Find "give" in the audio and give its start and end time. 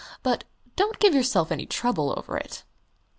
0.97-1.13